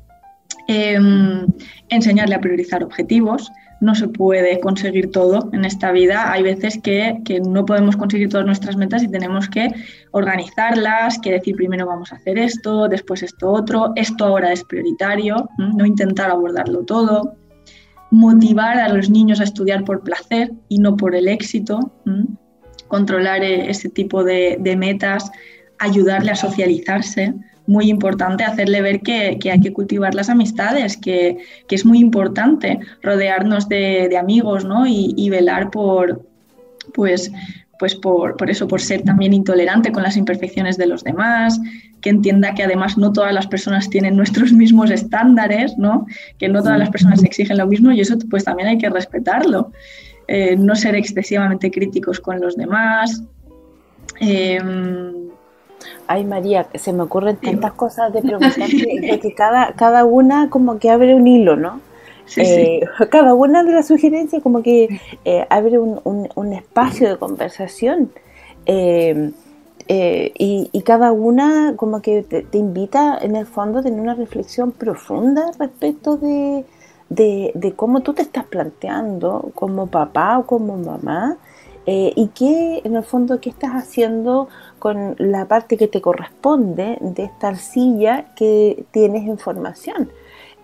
[0.68, 1.46] Em,
[1.90, 3.52] enseñarle a priorizar objetivos,
[3.84, 6.32] no se puede conseguir todo en esta vida.
[6.32, 9.74] Hay veces que, no podemos conseguir todas nuestras metas y tenemos que
[10.12, 15.50] organizarlas, que decir primero vamos a hacer esto, después esto otro, esto ahora es prioritario,
[15.58, 17.36] no intentar abordarlo todo.
[18.10, 21.92] Motivar a los niños a estudiar por placer y no por el éxito.
[22.88, 25.30] Controlar eh, ese tipo de, de metas,
[25.78, 27.34] ayudarle a socializarse
[27.66, 31.38] muy importante hacerle ver que, hay que cultivar las amistades, que,
[31.70, 34.86] es muy importante rodearnos de, amigos ¿no?
[34.86, 36.26] y, velar por,
[36.94, 37.32] pues,
[37.80, 41.60] pues por, eso, por ser también intolerante con las imperfecciones de los demás,
[42.02, 46.06] que entienda que además no todas las personas tienen nuestros mismos estándares, ¿no?
[46.38, 49.72] que no todas las personas exigen lo mismo y eso pues también hay que respetarlo.
[50.28, 53.24] Eh, no ser excesivamente críticos con los demás.
[54.20, 55.33] Em,
[56.08, 60.90] Ay, María, se me ocurren tantas cosas de preguntar que, cada, cada una como que
[60.90, 61.80] abre un hilo, ¿no?
[62.38, 68.12] Eh, cada una de las sugerencias como que eh, abre un, espacio de conversación
[68.66, 69.32] eh,
[69.88, 75.52] y, cada una como que te, invita en el fondo a tener una reflexión profunda
[75.60, 76.66] respecto de,
[77.10, 81.38] de, cómo tú te estás planteando como papá o como mamá
[81.86, 84.48] y qué en el fondo qué estás haciendo
[84.80, 90.10] con la parte que te corresponde de esta arcilla que tienes en formación.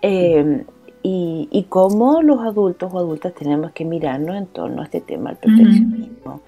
[0.02, 0.64] Eh,
[1.02, 5.38] y, cómo los adultos o adultas tenemos que mirarnos en torno a este tema del
[5.38, 6.40] perfeccionismo.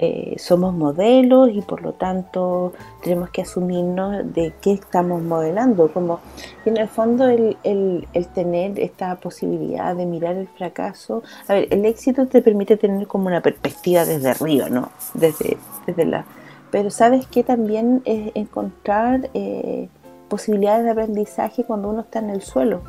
[0.00, 5.92] Eh, somos modelos y por lo tanto tenemos que asumirnos de qué estamos modelando.
[5.92, 6.20] Como
[6.64, 11.84] en el fondo el, el, tener esta posibilidad de mirar el fracaso, a ver, el
[11.84, 14.90] éxito te permite tener como una perspectiva desde arriba, ¿no?
[15.14, 15.56] Desde,
[15.86, 16.24] desde la
[16.70, 19.88] pero sabes que también es encontrar eh,
[20.28, 22.82] posibilidades de aprendizaje cuando uno está en el suelo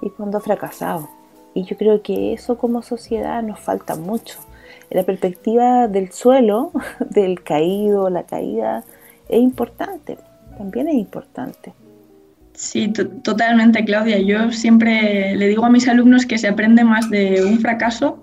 [0.00, 1.08] y cuando ha fracasado.
[1.54, 4.38] Y yo creo que eso como sociedad nos falta mucho.
[4.90, 6.72] La perspectiva del suelo,
[7.10, 8.84] del caído, la caída,
[9.28, 10.18] es importante,
[10.56, 11.72] también es importante.
[12.54, 14.18] Sí, totalmente, Claudia.
[14.18, 18.18] Yo siempre le digo a mis alumnos que se aprende más de un fracaso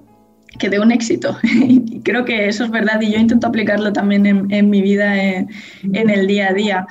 [0.60, 1.38] que de un éxito.
[1.43, 5.49] y creo que eso es verdad y yo intento aplicarlo también en, mi vida en,
[5.93, 6.88] el día a día.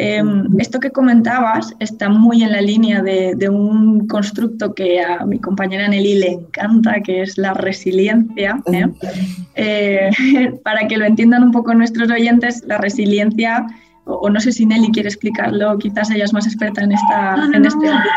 [0.00, 5.40] Em, esto que comentabas está muy en la línea de, un constructo que a mi
[5.40, 8.62] compañera Nelly le encanta, que es la resiliencia.
[8.72, 8.86] ¿eh?
[9.56, 10.10] Eh,
[10.64, 13.66] para que lo entiendan un poco nuestros oyentes, la resiliencia,
[14.04, 17.64] o, no sé si Nelly quiere explicarlo, quizás ella es más experta en, esta, en
[17.64, 18.14] este ámbito.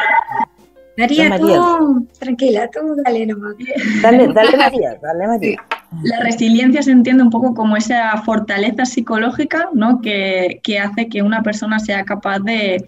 [1.00, 3.56] María, tú, tranquila, tú dale nomás.
[4.04, 5.58] Dale, dale María, dale María.
[6.04, 10.00] La resiliencia se entiende un poco como esa fortaleza psicológica ¿no?
[10.02, 12.88] que, hace que una persona sea capaz de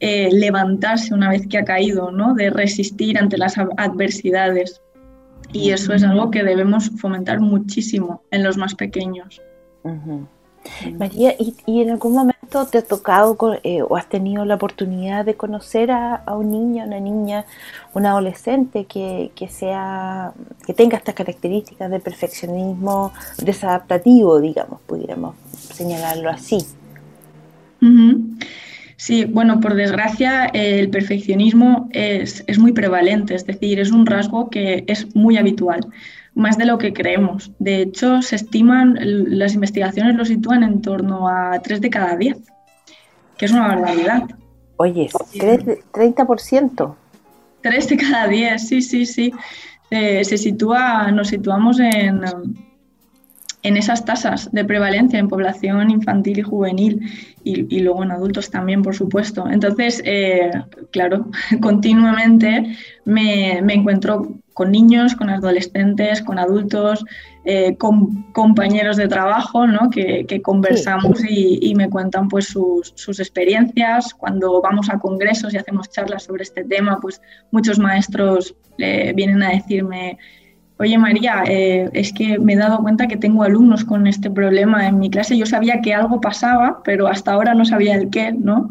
[0.00, 2.34] eh, levantarse una vez que ha caído, ¿no?
[2.34, 4.82] de resistir ante las adversidades.
[5.52, 9.40] Y eso es algo que debemos fomentar muchísimo en los más pequeños.
[10.98, 15.34] María, ¿y, en algún momento te ha tocado eh, o has tenido la oportunidad de
[15.34, 17.44] conocer a, un niño, una niña,
[17.92, 20.32] un adolescente que, sea,
[20.66, 26.58] que tenga estas características de perfeccionismo desadaptativo, digamos, pudiéramos señalarlo así?
[28.96, 34.48] Sí, bueno, por desgracia el perfeccionismo es, es muy prevalente, es decir, es un rasgo
[34.48, 35.86] que es muy habitual
[36.34, 37.52] más de lo que creemos.
[37.58, 42.36] De hecho, se estiman, las investigaciones lo sitúan en torno a 3 de cada 10,
[43.36, 44.24] que es una barbaridad.
[44.76, 46.94] Oye, 30%.
[47.62, 49.32] 3 de cada 10, sí, sí, sí.
[49.90, 52.20] se sitúa, nos situamos en,
[53.62, 58.82] en esas tasas de prevalencia en población infantil y juvenil y, luego en adultos también,
[58.82, 59.46] por supuesto.
[59.48, 60.50] Entonces, eh,
[60.90, 61.30] claro,
[61.60, 67.04] continuamente me, me, encuentro con niños, con adolescentes, con adultos,
[67.44, 69.90] eh, con compañeros de trabajo, ¿no?
[69.90, 74.14] que, conversamos y, me cuentan pues sus, sus, experiencias.
[74.14, 79.42] Cuando vamos a congresos y hacemos charlas sobre este tema, pues muchos maestros eh, vienen
[79.42, 80.18] a decirme,
[80.78, 84.86] oye María, eh, es que me he dado cuenta que tengo alumnos con este problema
[84.86, 85.36] en mi clase.
[85.36, 88.70] Yo sabía que algo pasaba, pero hasta ahora no sabía el qué, ¿no?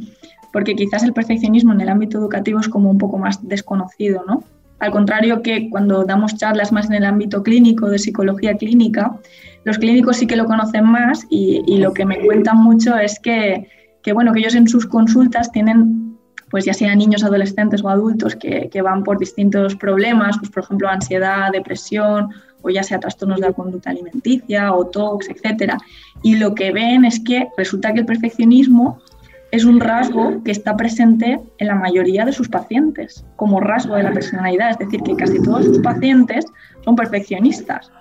[0.51, 4.43] Porque quizás el perfeccionismo en el ámbito educativo es como un poco más desconocido, ¿no?
[4.79, 9.17] Al contrario que cuando damos charlas más en el ámbito clínico, de psicología clínica,
[9.63, 13.69] los clínicos sí que lo conocen más y, lo que me cuentan mucho es que,
[14.13, 16.12] bueno, que ellos en sus consultas tienen
[16.53, 20.87] pues ya sean niños, adolescentes o adultos que, van por distintos problemas, pues por ejemplo
[20.87, 22.29] ansiedad, depresión
[22.61, 25.79] o ya sea trastornos de la conducta alimenticia o TOX, etcétera.
[26.21, 29.01] Y lo que ven es que resulta que el perfeccionismo
[29.49, 34.03] es un rasgo que está presente en la mayoría de sus pacientes, como rasgo de
[34.03, 36.45] la personalidad, es decir, que casi todos sus pacientes
[36.85, 37.91] son perfeccionistas.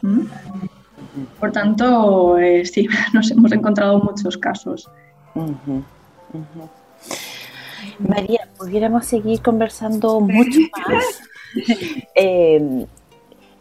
[1.41, 4.91] Por tanto, eh, sí, nos hemos encontrado muchos casos.
[7.99, 11.05] María, pudiéramos seguir conversando mucho más.
[12.15, 12.87] Eh,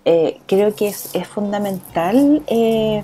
[0.05, 3.03] eh, creo que es, fundamental el,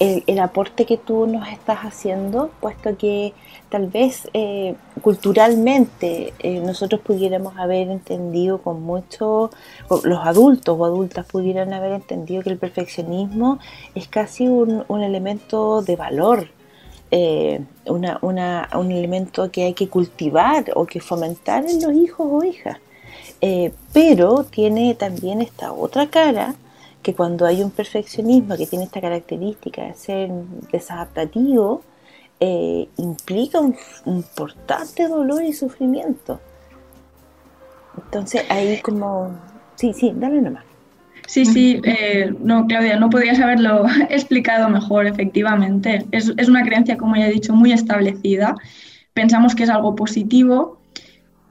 [0.00, 3.32] el, aporte que tú nos estás haciendo, puesto que
[3.74, 9.50] tal vez eh, culturalmente eh, nosotros pudiéramos haber entendido con mucho,
[10.04, 13.58] los adultos o adultas pudieran haber entendido que el perfeccionismo
[13.96, 16.50] es casi un, elemento de valor,
[17.10, 22.78] eh, un elemento que hay que cultivar o que fomentar en los hijos o hijas.
[23.92, 26.54] pero tiene también esta otra cara
[27.02, 30.30] que cuando hay un perfeccionismo que tiene esta característica de ser
[30.72, 31.82] desadaptativo,
[32.40, 36.40] eh, implica un, importante dolor y sufrimiento.
[37.96, 39.30] Entonces ahí como,
[39.76, 40.64] sí, sí, dale nomás.
[41.26, 46.04] Sí, sí, eh, no, Claudia, no podrías haberlo explicado mejor, efectivamente.
[46.10, 48.54] Es, es, una creencia, como ya he dicho, muy establecida.
[49.14, 50.80] Pensamos que es algo positivo,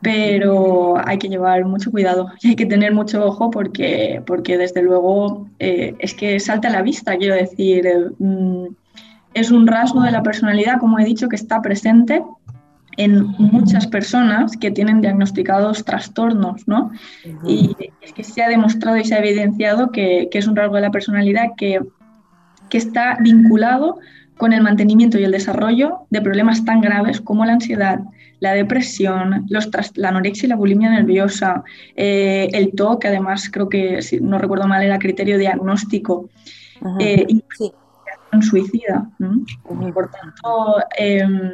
[0.02, 4.82] pero hay que llevar mucho cuidado y hay que tener mucho ojo porque, porque desde
[4.84, 7.86] luego, eh, es que salta a la vista, quiero decir.
[8.20, 8.68] Mm,
[9.34, 12.22] es un rasgo de la personalidad, como he dicho, que está presente
[12.98, 16.92] en muchas personas que tienen diagnosticados trastornos, ¿no?
[17.46, 20.82] Y es que se ha demostrado y se ha evidenciado que, es un rasgo de
[20.82, 21.80] la personalidad que,
[22.70, 24.00] que, está vinculado
[24.38, 28.00] con el mantenimiento y el desarrollo de problemas tan graves como la ansiedad,
[28.40, 31.64] la depresión, los la anorexia y la bulimia nerviosa,
[31.96, 36.30] eh, el TOC, que además creo que, si no recuerdo mal, era criterio diagnóstico,
[37.00, 37.26] eh,
[38.42, 39.10] suicida.
[39.94, 41.52] Por tanto, em,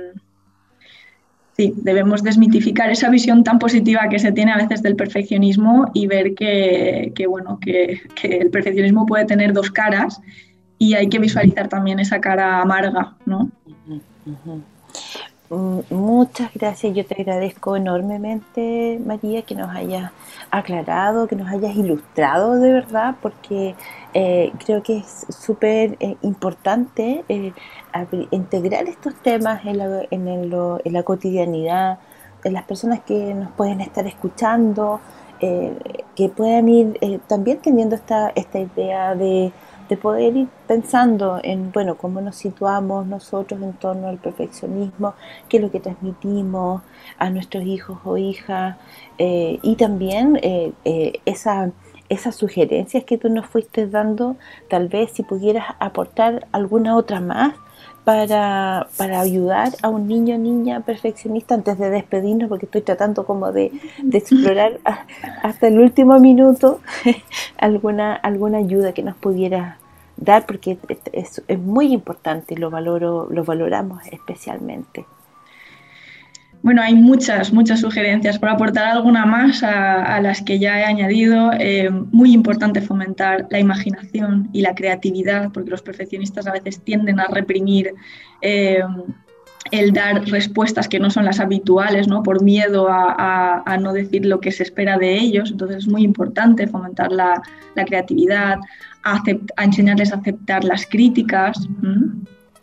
[1.60, 6.08] sí, debemos desmitificar esa visión tan positiva que se tiene a veces del perfeccionismo y
[6.08, 10.22] ver que, bueno, que, el perfeccionismo puede tener dos caras
[10.78, 13.50] y hay que visualizar también esa cara amarga, ¿no?
[15.50, 20.14] Mm, muchas gracias, yo te agradezco enormemente, María, que nos hayas
[20.52, 23.76] aclarado, que nos hayas ilustrado de verdad, porque
[24.14, 27.54] eh, creo que es súper eh, importante eh,
[28.32, 32.00] integrar estos temas en la, en, la cotidianidad,
[32.44, 35.00] en las personas que nos pueden estar escuchando,
[35.40, 39.54] que puedan ir también teniendo esta, esta idea de
[39.90, 45.16] de poder ir pensando en, bueno, cómo nos situamos nosotros en torno al perfeccionismo,
[45.50, 46.84] qué es lo que transmitimos
[47.18, 48.78] a nuestros hijos o hijas,
[49.18, 51.72] eh, y también eh, eh, esa,
[52.10, 54.36] esas sugerencias que tú nos fuiste dando,
[54.70, 57.54] tal vez si pudieras aportar alguna otra más
[58.04, 63.26] para, para, ayudar a un niño o niña perfeccionista antes de despedirnos, porque estoy tratando
[63.26, 64.80] como de, de explorar
[65.44, 66.82] hasta el último minuto
[67.58, 69.78] alguna, alguna ayuda que nos pudiera
[70.18, 70.78] dar porque
[71.14, 75.06] es, es, muy importante y lo, valoro, lo valoramos especialmente.
[76.62, 78.38] Bueno, hay muchas, muchas sugerencias.
[78.38, 83.60] Por aportar alguna más a, las que ya he añadido, eh, muy importante fomentar la
[83.60, 87.94] imaginación y la creatividad, porque los perfeccionistas a veces tienden a reprimir
[88.42, 88.82] eh,
[89.72, 92.24] el dar respuestas que no son las habituales, ¿no?
[92.24, 95.52] por miedo a, no decir lo que se espera de ellos.
[95.52, 97.42] Entonces es muy importante fomentar la,
[97.76, 98.58] la creatividad,
[99.04, 99.24] a,
[99.64, 101.58] enseñarles a aceptar las críticas.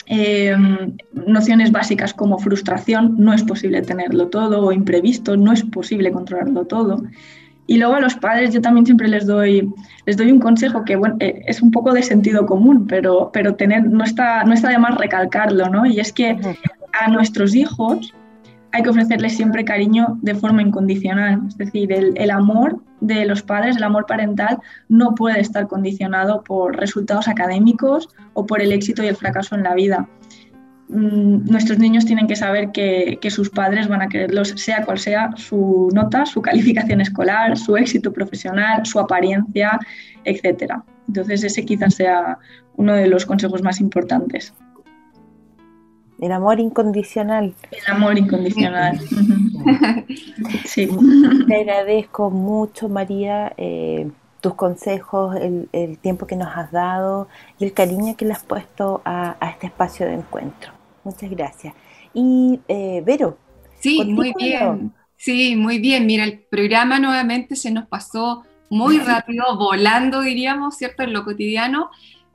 [0.08, 6.12] Em, nociones básicas como frustración, no es posible tenerlo todo, o imprevisto, no es posible
[6.12, 7.02] controlarlo todo.
[7.66, 9.68] Y luego a los padres yo también siempre les doy,
[10.06, 13.56] les doy un consejo que bueno, eh, es un poco de sentido común, pero, pero
[13.56, 15.84] tener, no, está, no está de más recalcarlo, ¿no?
[15.84, 16.38] Y es que
[16.92, 18.14] a nuestros hijos
[18.70, 21.40] hay que ofrecerles siempre cariño de forma incondicional.
[21.48, 26.76] Es decir, el, amor de los padres, el amor parental, no puede estar condicionado por
[26.76, 30.08] resultados académicos o por el éxito y el fracaso en la vida.
[30.88, 35.30] Mm, nuestros niños tienen que saber que, sus padres van a quererlos, sea cual sea
[35.36, 39.78] su nota, su calificación escolar, su éxito profesional, su apariencia,
[40.24, 40.74] etc.
[41.08, 42.38] Entonces ese quizás sea
[42.76, 44.54] uno de los consejos más importantes.
[46.20, 47.54] El amor incondicional.
[47.70, 48.98] El amor incondicional.
[50.64, 50.88] sí.
[51.46, 54.10] Te agradezco mucho, María, eh,
[54.40, 59.02] tus consejos, el, tiempo que nos has dado y el cariño que le has puesto
[59.04, 60.72] a, este espacio de encuentro.
[61.04, 61.74] Muchas gracias.
[62.14, 63.36] Y, eh, Vero.
[63.78, 64.92] Sí, muy bien.
[65.16, 66.06] Sí, muy bien.
[66.06, 71.02] Mira, el programa nuevamente se nos pasó muy rápido, volando, diríamos, ¿cierto?
[71.02, 71.90] En lo cotidiano.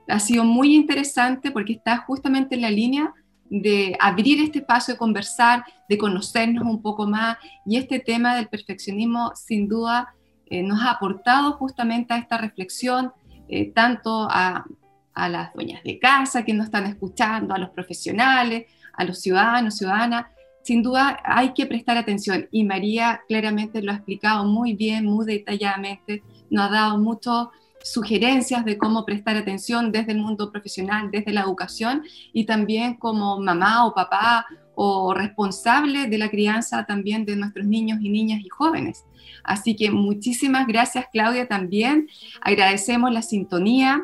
[0.08, 3.14] Ha sido muy interesante porque está justamente en la línea
[3.52, 7.38] de abrir este espacio de conversar, de conocernos un poco más.
[7.66, 13.12] Y este tema del perfeccionismo, sin duda, eh, nos ha aportado justamente a esta reflexión,
[13.50, 14.66] eh, tanto a,
[15.14, 19.78] a, las dueñas de casa que nos están escuchando, a los profesionales, a los ciudadanos,
[19.78, 20.28] ciudadanas.
[20.64, 25.26] Sin duda hay que prestar atención y María claramente lo ha explicado muy bien, muy
[25.26, 27.52] detalladamente, nos ha dado mucho
[27.84, 32.04] sugerencias de cómo prestar atención desde el mundo profesional, desde la educación
[32.34, 38.00] y también como mamá o papá o responsable de la crianza también de nuestros niños
[38.02, 39.06] y niñas y jóvenes.
[39.44, 42.08] Así que muchísimas gracias Claudia también.
[42.42, 44.04] Agradecemos la sintonía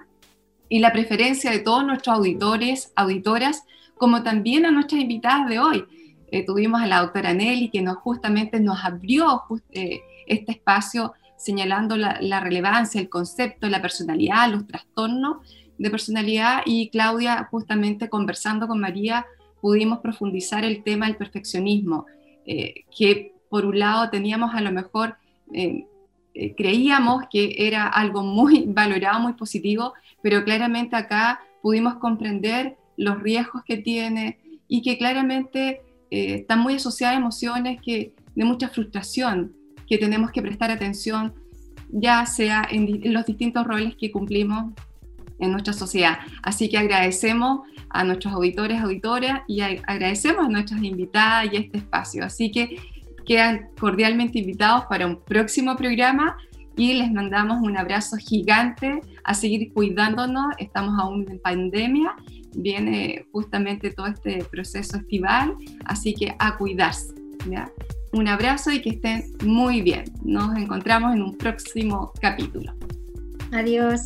[0.69, 3.63] y la preferencia de todos nuestros auditores, auditoras,
[3.95, 5.85] como también a nuestras invitadas de hoy.
[6.29, 11.95] Eh, tuvimos a la doctora Nelly que nos justamente nos abrió eh, este espacio señalando
[11.95, 15.37] la, relevancia, el concepto, la personalidad, los trastornos
[15.77, 16.61] de personalidad.
[16.65, 19.25] Y Claudia justamente conversando con María
[19.61, 22.05] pudimos profundizar el tema del perfeccionismo,
[22.45, 25.15] eh, que por un lado teníamos a lo mejor,
[25.53, 25.85] eh,
[26.33, 33.21] eh, creíamos que era algo muy valorado, muy positivo, pero claramente acá pudimos comprender los
[33.21, 39.56] riesgos que tiene y que claramente están muy asociadas a emociones que, de mucha frustración,
[39.87, 41.33] que tenemos que prestar atención,
[41.89, 44.73] ya sea en, los distintos roles que cumplimos
[45.39, 46.19] en nuestra sociedad.
[46.43, 52.25] Así que agradecemos a nuestros auditores, auditoras y agradecemos a nuestras invitadas y este espacio.
[52.25, 52.77] Así que
[53.25, 56.37] quedan cordialmente invitados para un próximo programa
[56.75, 60.47] y les mandamos un abrazo gigante a seguir cuidándonos.
[60.59, 62.15] Estamos aún en pandemia,
[62.55, 67.13] viene justamente todo este proceso estival, así que a cuidarse.
[67.49, 67.71] ¿ya?
[68.17, 70.05] Un abrazo y que estén muy bien.
[70.23, 72.73] Nos encontramos en un próximo capítulo.
[73.51, 74.01] Adiós.